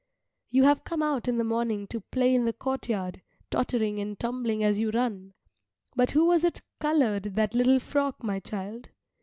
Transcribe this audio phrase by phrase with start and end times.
[0.49, 4.63] You have come out in the morning to play in the courtyard, tottering and tumbling
[4.63, 5.35] as you run.
[5.95, 8.89] But who was it coloured that little frock, my child?